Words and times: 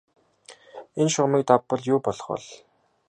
Энэ 0.99 1.11
шугамыг 1.13 1.41
давбал 1.49 1.81
юу 1.93 1.99
болох 2.05 2.25
бол? 2.31 2.43